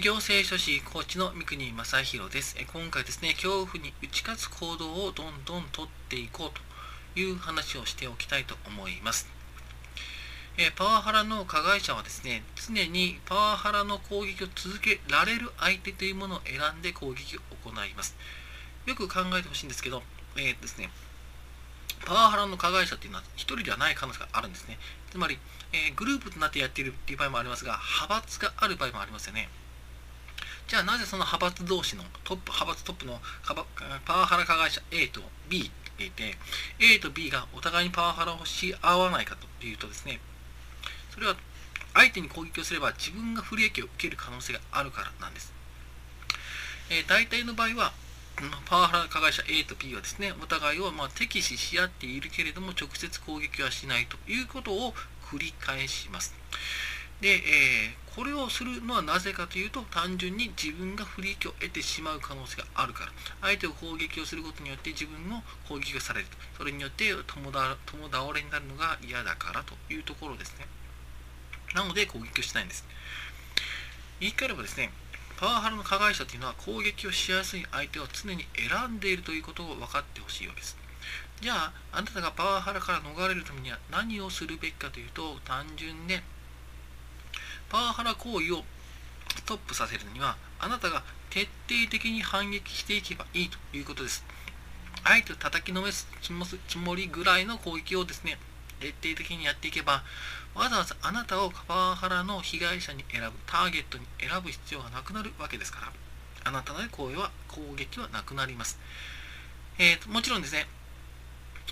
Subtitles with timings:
[0.00, 2.56] 行政書士コーチの三国正弘です。
[2.72, 6.50] 今回ですね、恐怖に打ち勝つ行動をどんどんとっていこう
[7.14, 9.28] という話をしておきたいと思います。
[10.76, 18.16] パワハラの加害者はですね、常にパワハラの攻撃を続けられる相手というものを選んで攻撃を行います。
[18.86, 20.02] よく考えてほしいんですけど、
[20.36, 20.88] えー、ですね、
[22.06, 24.78] パワハラの加害者っていうのは1人ではない可能性があるんですね。
[25.10, 25.36] つまり、
[25.74, 29.50] えー、グループとなってやっているっていう場合もありますが、派閥がある場合もありますよね。
[30.68, 33.20] じゃあなぜその派閥同士のトップ、派閥トップの
[34.04, 36.34] パワハラ加害者 A と B っていて、
[36.80, 40.20] A と B がお互いにパワハラをし合わないかというとですね、
[41.12, 41.36] それは
[41.94, 45.52] 相手に攻撃をすれば自分が不利益を受ける可能性があるからなんです。
[46.90, 47.92] えー、大体の場合は、
[48.64, 54.94] パワハラ加害者 A と B はですね、お互いをま敵視し合っているけれども、直接攻撃はしないということを
[55.26, 56.34] 繰り返します。
[57.22, 70.66] で、えー、これをするのはなぜかというと、単純に自分が不利益を得てしまう可能性があるから、相手を攻撃をすることによって自分の攻撃がされると、それによって共倒れになるのが嫌だからというところですね。
[71.74, 72.84] なので攻撃をしないんです。
[74.18, 74.90] 言い換えればですね、
[75.36, 80.76] パワハラの加害者というのは攻撃をしやすい相手を常に選んでいるということを分かってほしいわけです。
[81.40, 86.22] じゃあ、あなたがパワハラから逃れるためには何をするべきかというと、単純で、
[87.72, 88.64] パワハラ行為を
[89.34, 94.26] ストップさせるには、あなたが徹底的に反撃していけばいいということです。
[95.04, 98.36] 相手を叩きのめすつもりぐらいの攻撃をですね、
[98.78, 100.02] 徹底的にやっていけば、
[100.54, 105.92] わざわざあなたをパワハラの被害者に選ぶ、ターゲットに選ぶ必要がなくなるわけですから、
[106.44, 108.78] あなたの行為は、攻撃はなくなります。
[109.78, 110.66] えー、もちろんですね、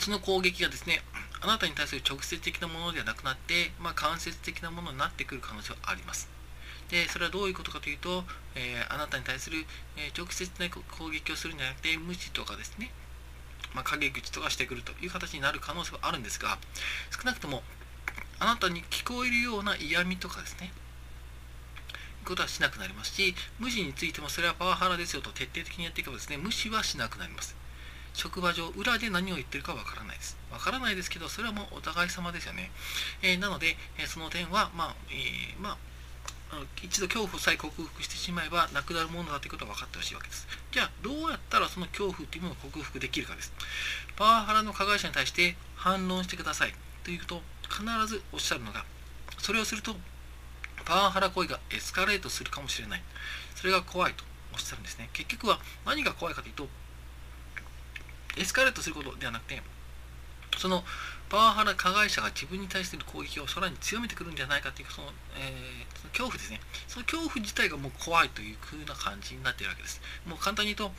[0.00, 1.02] その攻撃がですね、
[1.40, 6.28] あなたに対する直接的なものではなくなって、まあ、間接的なものになってくる可能性はあります。
[6.90, 9.66] で、それはどういうことかというと、えー、あなたに対する、
[9.96, 12.90] え、直接的な攻撃をするんじゃなくて、無視とかですね、
[13.74, 16.58] まあ、陰口とかしてくるという形になる可能性はあるんですが、
[17.10, 17.62] 少なくとも、
[18.38, 20.72] あなたに聞こえるような嫌味とかですね、
[22.26, 27.56] ことはしなくなりますし、無視についてもそれはパワハラですよと徹底的にやっていけばですね、無視はしなくなります。
[28.16, 30.38] 職場上、裏で何を言ってるかわからないです。
[30.50, 32.70] わからないですけど、それはもうお互い様ですよね。
[33.22, 35.76] えー、なので、えその点は、まあ、えー、まあ、
[36.82, 40.48] 一度恐怖さえ克服してしまえばなくなるものだということが分かってほしいわけです。
[40.72, 43.52] じゃあ、どうやったらその恐怖というものを克服できるかです。
[44.16, 48.86] パワハラの加害者に対して反論してくださいというと、必ずおっしゃるのが、
[49.36, 49.94] それをすると、
[50.86, 53.02] パワハラ行為がエスカレートするかもしれない。
[53.56, 55.10] それが怖いとおっしゃるんですね。
[55.12, 56.68] 結局は何が怖いかというと、
[58.36, 59.62] エスカレートすることではなくて、
[60.58, 60.84] その
[61.28, 65.08] パワハラ加害者が自分に対しての攻撃をさらに強めてくるんじゃないかというその、
[65.38, 66.60] えー、その恐怖ですね。
[66.86, 70.00] その恐怖自体がもう怖いという風な感じになっているわけです。
[70.26, 70.94] もう簡単に言うと、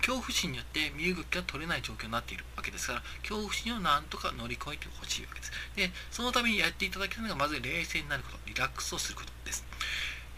[0.00, 5.52] 恐怖心によって身動きが取れない状況になっているわけですから、恐怖心をなんとか乗り越えてほしいわけです。
[5.76, 9.64] で、そのためにやっていただきたいのが、まず冷静になること、リラックスをすることです。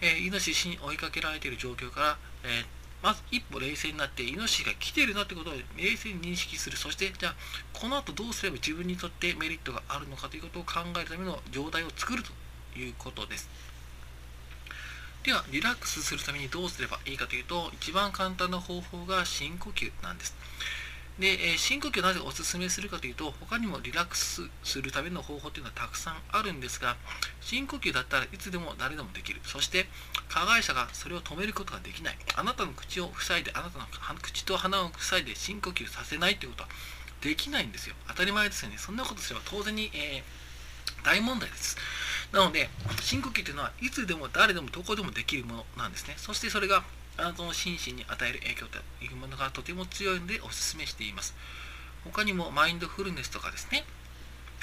[0.01, 6.77] えー、イノシシに追いかけられている状況から、えーまず一歩冷静になって、イノシシが来てるなってことを冷静に認識する。
[6.77, 7.35] そして、じゃあ、
[7.73, 12.31] この後どうすれば自分にとってメリットがあるのかということを考えるための状態を作ると
[12.79, 13.49] いうことです。
[15.25, 20.35] では、リラックスするためにどうすればいいかというと、一番簡単な方法が深呼吸なんです。
[21.23, 26.97] で、え、深呼吸をなぜお勧めするかというと、他にもリラックスするための方法というのはたくさんあるんですが、
[27.41, 29.41] 深呼吸だったらいつでも誰でもできる。
[29.45, 29.87] そして、
[30.29, 32.19] 加害者がそれを止めることができない。
[32.35, 33.87] あなたの口を塞いで、あなたの
[34.21, 36.69] 口と鼻を塞いで深呼吸させないということは
[37.21, 37.95] できないんですよ。
[38.09, 38.79] 当たり前ですよね。
[38.79, 41.77] そんなことすれば当然に、えー、大問題です。
[42.33, 42.69] なので、
[43.01, 46.15] 深呼吸というのはいつでも誰でもどこでもできるものなんですね。
[46.17, 46.83] そしてそれが
[47.17, 51.35] あなたの心身に与える影響というものがとても強いのでお勧めしています。
[52.05, 53.85] 他にもマインドフルネスとかですね、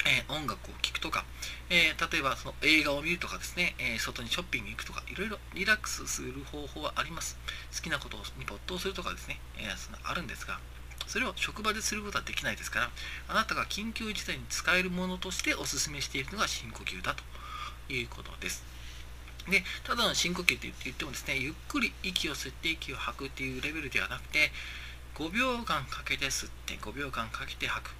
[0.06, 1.24] えー、音楽を聴くとか、
[1.70, 7.38] えー、例えばその映画を見るとかですね、えー、外にショッピング行くとか、いろいろリラックスする方法はあります。
[7.74, 10.58] 好きなことに没頭するとかですね、えそのあるんですが、
[11.06, 12.90] それを職場ですることはできないですから、
[13.28, 17.22] あなたが緊急事態に使えるものとしてお勧めしているのが深呼吸だと
[17.92, 18.62] いうことです。
[19.48, 24.50] で、ただの深呼吸って言ってもですね、ゆっくり息を吸って息を吐くっていうレベルではなくて、
[25.14, 27.94] 5秒間かけて吸って5秒間かけて吐く。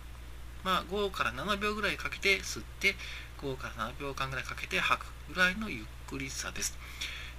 [0.65, 2.95] まあ、5から7秒ぐらいかけて吸って、
[3.41, 6.77] 5から7秒間ぐらいかけて吐くぐらいのゆっくりさです。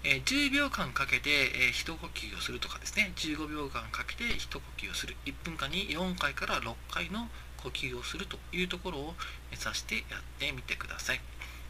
[0.03, 5.15] えー、10秒間かけて、えー、一呼吸をするとかですね、15秒間かけて一呼吸をする。
[5.25, 7.27] 1分間に4回から6回の
[7.57, 9.13] 呼吸をするというところを
[9.51, 11.21] 目指してやってみてください。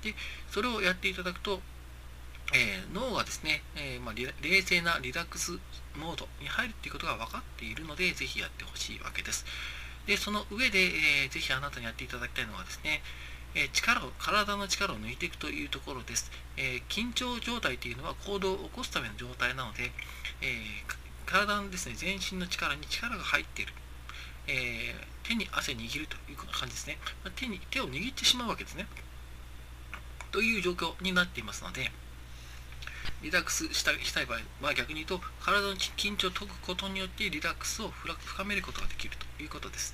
[0.01, 0.15] で、
[0.49, 1.61] それをやっていただくと、
[2.53, 5.51] えー、脳がですね、えー、まあ、冷静なリラックス
[5.95, 9.45] モードに入るということが分かっているので、ぜひやってほしいわけです。
[10.05, 13.01] で、その上で、えー、ぜひあなたにやっていただきたいのはですね、
[13.53, 16.31] え力を、体の力を抜いていくというところです。
[16.55, 19.91] え緊張状態というのは行動を起こすための状態なので、
[20.41, 20.83] え
[21.25, 23.73] 体のですね、全身の力に力が入っている。
[24.47, 26.97] え手に汗握るという感じですね。
[27.35, 28.87] 手に手を握ってしまうわけですね。
[30.31, 31.91] という状況になっていますので、
[33.21, 39.93] リラックスしたしたい場合は逆に言うと体の緊張を解くことによってリラックスを深めることができるということです。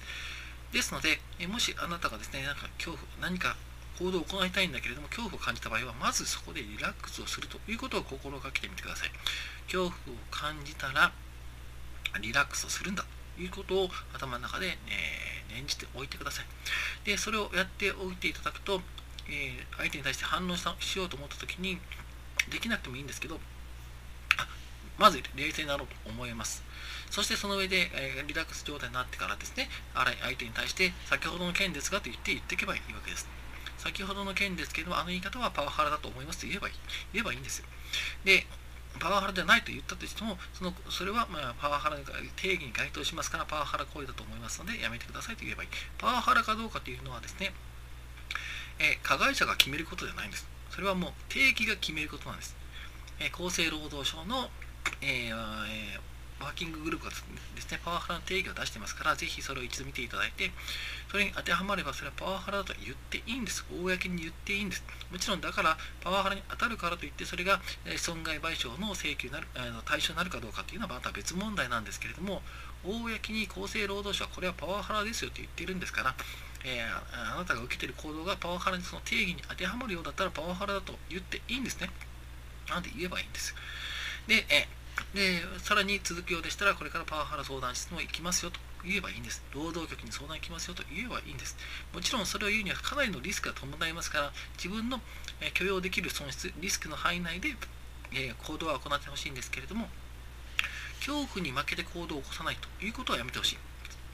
[0.71, 3.55] ですので、もしあなたがですね、なんか恐怖、何か
[3.97, 9.11] 行動を行いたいんだけれども、恐怖を感じた場合は、まずそこでリラックスをするということを心がけてみてください。
[9.71, 9.91] 恐怖を
[10.29, 11.11] 感じたら、
[12.21, 16.45] リラックスをするんだということを頭の中で、えー、念じておいてください。
[17.05, 18.81] で、それをやっておいていただくと、
[19.29, 21.79] えー、相手に対して反応しようと思った時に、
[22.51, 23.39] できなくてもいいんですけど、
[24.97, 26.63] まず冷静になろうと思います。
[27.11, 33.27] そしてその上で、えー、リラックス状態になってからですね、相手に対して、先ほどの件ですがと言って言っていけばいいわけです。
[33.77, 36.73] 先ほどの件ですけども、あの言い方はパワハラだと思いますと言えばいい。
[37.13, 37.65] 言えばいいんですよ。
[38.25, 38.45] で、
[38.99, 42.03] パワハラではないと言ったとしても、そのそれはまあパワハラの
[42.35, 45.69] 定義に該当しますから、パワハラ行為だと思いますので、やめてくださいと言えばいい。
[45.97, 47.53] パワハラかどうかというのはですね、
[48.79, 50.56] え、加害者が決めることではないんです。
[50.77, 52.55] それはもう定義が決めることなんです。
[53.19, 54.47] えー、厚生労働省の、
[55.01, 56.07] えーえー
[56.39, 57.15] ワーキンググループがで
[57.61, 60.51] すね、パワハラの定義を出してますから、ぜひそれを一度見ていただいて、
[61.09, 63.65] それに当てはまれば、それはパワハラだと言っていいんです。
[63.71, 64.83] 公に言っていいんです。
[65.11, 67.59] もちろん、だから、パワハラに当たるからといって、それが
[67.97, 69.47] 損害賠償の請求になる、
[69.85, 72.43] 対象になるかどうかというのはまた別問題なんですけれども、
[72.83, 76.15] 公に厚生労働省はこれはパワハラですよと言っているんですから、
[76.65, 81.89] えー、あなたが受けている行動がパワハラにその定義に当てはまるようだったらパワハラだと言っていいんですね。
[82.69, 83.55] なんで言えばいいんです。
[84.27, 84.67] で、え
[85.13, 89.43] で、さらに続くようでしたら、これからパワハラ相談室も行きますよと言えばいいんです。
[89.53, 91.55] 労働局に相談行きますよと言えばいいんです。
[91.93, 94.99] もちろんそれを言うにはかなりのリスクが伴いますから、自分の
[95.53, 97.55] 許容できる損失、リスクの範囲内で、
[98.13, 99.87] え行動は行ってほしいんですけれども、
[100.99, 103.57] 恐怖に負けて行動を起こさないということはやめてほしい。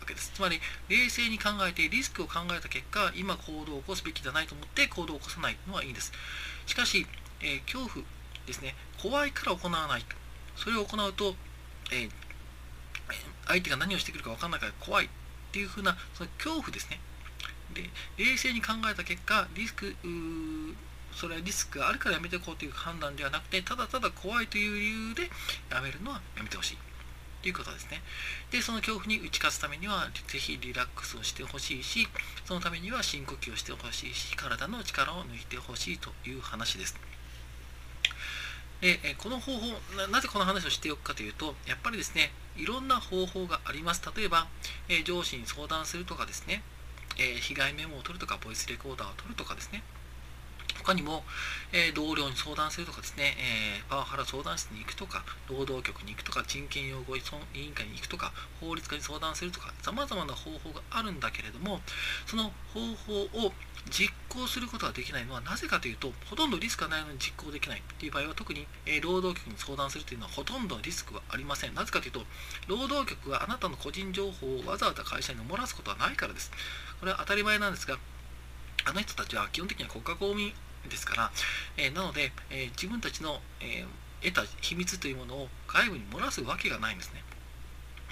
[0.03, 0.31] わけです。
[0.35, 0.59] つまり
[0.89, 6.11] 冷静に考えてリスクを考えた結果今行動を起こすべきじゃないと思って行動を起こさないのはいいんです。
[6.67, 7.07] しかし、
[7.41, 8.05] えー、恐怖
[8.45, 8.75] ですね。
[9.01, 10.15] 怖いから行わないと。
[10.55, 11.35] それを行うと、
[11.91, 12.09] えー、
[13.47, 15.09] 相手が何をしてくるか分かんないから怖いっ
[15.51, 16.99] ていうふうなその恐怖ですね。
[17.73, 19.95] で冷静に考えた結果リスク
[21.15, 25.29] それはリスクがあるからやめていこうという判断ではなくてただただ怖いという理由で
[25.71, 26.77] やめるのはやめてほしい。
[27.43, 28.01] ということですね。
[28.51, 32.07] でその恐怖に打ち勝つためにはぜひリラックスをしてほしいし
[32.45, 36.95] そのためには深呼吸をしてほしいし体の力を抜いてほしいという話です。
[38.79, 39.67] でこの方法
[40.11, 44.01] なぜこの話をしておくかというとやっぱりですねいろんな方法があります。
[44.15, 44.47] 例えば、
[44.87, 46.61] え上司に相談するとかですね、
[47.17, 49.81] え被害メモを取るとかボイスレコーダーを取るとかですね。
[50.83, 51.23] 他にも、
[51.71, 57.21] えー、同僚に相談するとかですね、えー、パワハラ相談室に行くとか、労働局に行くとか、人権擁護委
[57.55, 61.79] 員会に行くとか、法律家に相談するとか、様々な方法があるんだけれども、
[62.27, 63.53] その方法を
[63.89, 71.73] 実行することができないのはなぜかというと、ほとんどリスクがないのに実行できないという場合は、特に、えー、労働局に相談するというのはほとんどリスクはありません。
[71.73, 72.25] なぜかというと、
[72.67, 76.51] 労働局はあなたの個人情報をわざわざ会社に漏らすことはないからです。
[76.99, 77.97] これは当たり前なんですが、
[78.85, 80.53] あの人たちは基本的には国家公務員
[80.89, 81.31] ですから、
[81.77, 87.23] えー、なので、えー、自分たちの、えー、得た秘密というものを外部に漏らすわけがないんですね。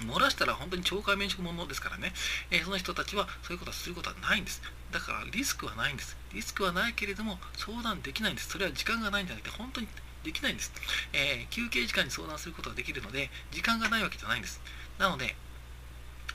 [0.01, 2.11] 漏らしたら本当に懲戒免職者ですからね、
[2.49, 4.61] えその人たちはそういうことはすることはないんです。
[4.91, 6.17] だからリスクはないんです。
[6.33, 8.49] リスクはないけれども相談できないんです。
[8.49, 9.87] それは時間がないんじゃなくて本当に
[10.23, 10.71] できないんです。
[11.13, 14.61] え休憩時間に相談することができるので時間がないわけじゃないんです。
[14.97, 15.35] なので、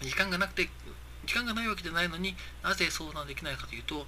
[0.02, 0.68] 時間がなくて、
[1.24, 4.06] 時間がないわけじゃないのになぜ相談できないかというと、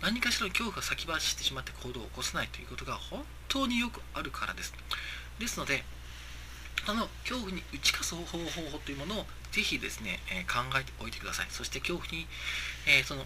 [0.00, 4.72] 何かしらの恐怖が先走ってしまって行動を起こせないということが本当によくあるからです。
[5.38, 5.84] ですので、
[6.86, 11.46] あの恐怖に打ち勝つ方法というものをぜひですね、えー、考えておいてください。
[11.50, 12.26] そして恐怖に、
[12.86, 13.24] えー、その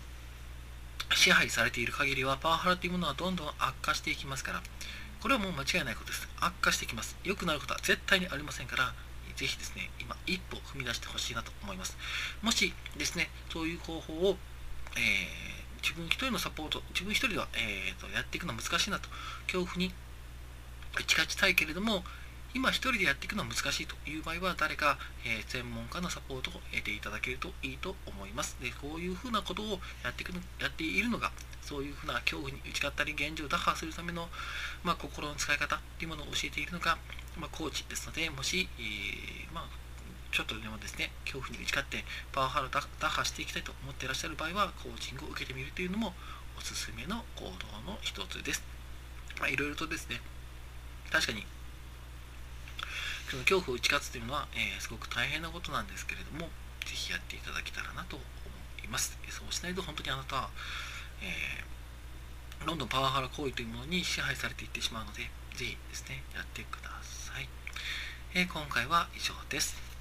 [1.14, 4.62] 支配されている限りはパワハラというものはどんどん悪化していきますから、
[5.20, 6.26] これはもう間違いないことです。
[6.40, 7.16] 悪化していきます。
[7.22, 8.94] 良くなることは絶対にありませんから、
[9.36, 11.96] ぜひですね、今一歩踏み出してほしいなと思います。
[12.40, 14.36] もしですね、そういう方法を、
[14.96, 15.51] えー
[15.82, 19.08] 自分一人のサポート、自分一人では、えーと、やっていくのは難しいなと、
[19.46, 19.92] 恐怖に
[20.96, 22.04] 打ち勝ちたいけれども、
[22.54, 28.56] 今一人でやっていくのは難しいという場合は、誰か、えー、専門家のサポートを得ていただけるといいと思います。
[28.62, 34.28] で、こういうふうなことをやっていくのやっているのが、そういうふうな恐怖に打ち勝ったり現状を打破するための、
[34.84, 36.98] まあ、心の使い方っていうものを教えているのが、
[37.38, 39.64] まあ、コーチですのでもし、えー、まあ、
[40.32, 46.14] ちょっとでもですね恐怖に打ち勝ってパワハラを打破していきたいと思っていらっしゃる場合はコーチングを受けてみるというのも
[46.58, 48.64] おすすめの行動の一つです。
[49.38, 50.20] まあ、いろいろとですね
[51.10, 51.44] 確かに
[53.32, 56.52] その恐怖を打ち勝つというのは、えー、すごく大変なことなんですけれども、
[56.84, 58.24] ぜひやっていただけたらなと思
[58.84, 59.16] います。
[59.30, 60.50] そうしないと本当にあなたは、
[61.22, 67.48] えー、どんどんパワハラ行為というものに支配されていってしまうので、ぜひですね、やってください。
[68.34, 69.91] えー、今回は以上です。